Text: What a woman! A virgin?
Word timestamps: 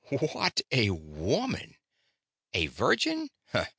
What 0.09 0.61
a 0.71 0.89
woman! 0.89 1.75
A 2.55 2.65
virgin? 2.65 3.29